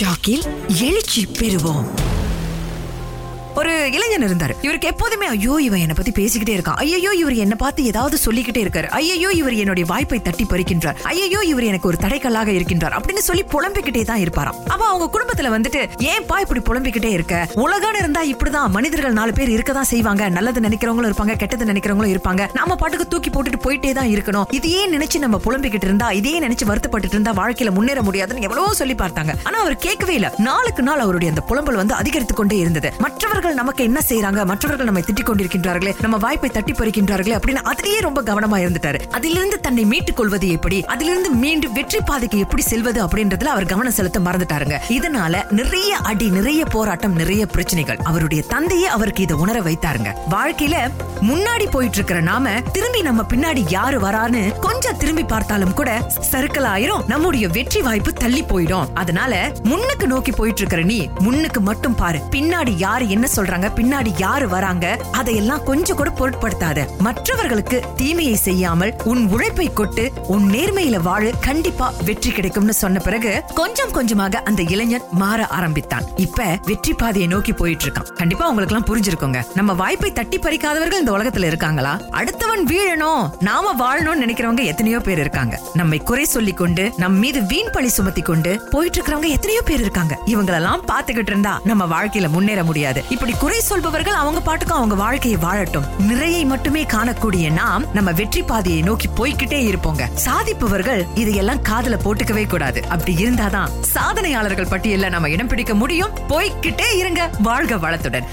[0.00, 0.42] ஷாக்கில்
[0.80, 1.86] எழுச்சி பெறுவோம்.
[3.60, 4.54] ஒரு இளைஞன் இருந்தாரு.
[4.62, 6.78] இவருக்கு எப்போதுமே ஐயோ இவன் என்ன பத்தி பேசிக்கிட்டே இருக்கான்.
[6.82, 8.88] ஐயோ இவர் என்ன பார்த்து ஏதாவது சொல்லிக்கிட்டே இருக்காரு.
[8.98, 10.96] ஐயோ இவர் என்னுடைய வாய்ப்பை தட்டி பறிக்கின்றார்.
[11.10, 14.58] ஐயோ இவர் எனக்கு ஒரு தடைக்கல்லாக இருக்கின்றார் அப்படின்னு சொல்லி புலம்பிக்கிட்டே தான் இருப்பாராம்.
[14.72, 15.80] அப்ப அவங்க குடும்பத்துல வந்துட்டு
[16.12, 17.46] ஏன்பா இப்படி புலம்பிக்கிட்டே இருக்க?
[17.54, 20.28] உலகம் இருந்தா இப்படிதான் மனிதர்கள் நாலு பேர் இருக்கதான் செய்வாங்க.
[20.28, 22.48] நல்லது நினைக்கிறவங்களும் இருப்பாங்க கெட்டது நினைக்கிறவங்களும் இருப்பாங்க.
[22.52, 24.46] நாம பாட்டுக்கு தூக்கி போட்டுட்டு போயிட்டே தான் இருக்கணும்.
[24.50, 29.34] இதையே நினைச்சு நம்ம புலம்பிக்கிட்டு இருந்தா இதையே நினைச்சு வருத்தப்பட்டு இருந்தா வாழ்க்கையில முன்னேற முடியாதுன்னு எவ்வளவோ சொல்லி பார்த்தாங்க.
[29.44, 30.34] ஆனா அவர் கேட்கவே இல்ல.
[30.38, 32.90] நாளுக்கு நாள் அவருடைய அந்த புலம்பல் வந்து அதிகரித்து கொண்டே இருந்தது.
[32.98, 38.00] மற்றவர்கள் மற்றவர்கள் நமக்கு என்ன செய்யறாங்க மற்றவர்கள் நம்மை திட்டிக் கொண்டிருக்கின்றார்களே நம்ம வாய்ப்பை தட்டி பறிக்கின்றார்களே அப்படின்னு அதிலேயே
[38.00, 39.00] ரொம்ப கவனமா இருந்துட்டாரு.
[39.10, 40.84] அதிலிருந்து தன்னை மீட்டுக் கொள்வது எப்படி?
[40.84, 44.78] அதிலிருந்து மீண்டும் வெற்றி பாதைக்கு எப்படி செல்வது அப்படின்றதுல அவர் கவனம் செலுத்த மறந்துட்டாருங்க.
[44.88, 47.96] இதனால நிறைய அடி நிறைய போராட்டம் நிறைய பிரச்சனைகள்.
[47.96, 50.12] அவருடைய தந்தையே அவருக்கு இதை உணர வைத்தாருங்க.
[50.30, 50.74] வாழ்க்கையில
[51.20, 55.90] முன்னாடி போயிட்டு இருக்கிற நாம திரும்பி நம்ம பின்னாடி யாரு வரான்னு கொஞ்சம் திரும்பி பார்த்தாலும் கூட
[56.30, 58.88] சர்க்கிள் ஆயிரும் நம்முடைய வெற்றி வாய்ப்பு தள்ளி போயிடும்.
[58.94, 62.18] அதனால முன்னுக்கு நோக்கி போயிட்டு இருக்கிற நீ முன்னுக்கு மட்டும் பாரு.
[62.34, 64.86] பின்னாடி யாரு என்ன சொல்றாங்க பின்னாடி யாரு வராங்க
[65.20, 66.86] அதையெல்லாம் கொஞ்சம் கூட பொருட்படுத்தாத.
[66.98, 73.90] மற்றவர்களுக்கு தீமையை செய்யாமல் உன் உழைப்பை கொட்டு உன் நேர்மையில வாழு கண்டிப்பா வெற்றி கிடைக்கும்னு சொன்ன பிறகு கொஞ்சம்
[73.90, 76.06] கொஞ்சமாக அந்த இளைஞன் மாற ஆரம்பித்தான்.
[76.16, 79.40] இப்ப வெற்றி பாதையை நோக்கி போயிட்டு இருக்கான் கண்டிப்பா உங்களுக்கு எல்லாம் புரிஞ்சிருக்கோங்க.
[79.54, 81.92] நம்ம வாய்ப்பை தட்டி பறிக்காதவர்கள் இந்த உலகத்துல இருக்காங்களா?
[82.20, 85.60] அடுத்தவன் வீழணும் நாம வாழணும்னு நினைக்கிறவங்க எத்தனையோ பேர் இருக்காங்க.
[85.74, 90.18] நம்மை குறை சொல்லி கொண்டு நம் மீது வீண் பழி சுமத்தி கொண்டு போயிட்டு இருக்கிறவங்க எத்தனையோ பேர் இருக்காங்க.
[90.26, 93.04] இவங்களெல்லாம் பாத்துக்கிட்டு இருந்தா நம்ம வாழ்க்கையில முன்னேற முடியாது.
[93.08, 95.86] இப்படி குறை சொல்பவர்கள் அவங்க பாட்டுக்கும் அவங்க வாழ்க்கையை வாழட்டும்.
[95.98, 100.10] நிறையை மட்டுமே காணக்கூடிய நாம் நம்ம வெற்றி பாதையை நோக்கி போய்கிட்டே இருப்போங்க.
[100.24, 102.82] சாதிப்பவர்கள் இதையெல்லாம் காதல போட்டுக்கவே கூடாது.
[102.88, 106.10] அப்படி இருந்தாதான் சாதனையாளர்கள் பட்டியல நம்ம இடம் பிடிக்க முடியும்.
[106.28, 107.30] போய்கிட்டே இருங்க.
[107.38, 108.24] வாழ்க வளத்துடன்.